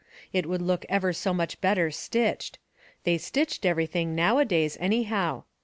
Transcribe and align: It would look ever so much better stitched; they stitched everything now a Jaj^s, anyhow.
It 0.33 0.47
would 0.49 0.63
look 0.63 0.83
ever 0.89 1.13
so 1.13 1.31
much 1.31 1.61
better 1.61 1.91
stitched; 1.91 2.57
they 3.03 3.19
stitched 3.19 3.67
everything 3.67 4.15
now 4.15 4.39
a 4.39 4.45
Jaj^s, 4.47 4.75
anyhow. 4.79 5.43